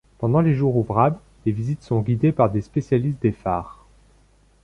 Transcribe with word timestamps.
Pendant 0.17 0.41
les 0.41 0.55
jours 0.55 0.77
ouvrables, 0.77 1.19
les 1.45 1.51
visites 1.51 1.83
sont 1.83 2.01
guidées 2.01 2.31
par 2.31 2.49
des 2.49 2.61
spécialistes 2.61 3.21
des 3.21 3.31
phares. 3.31 3.85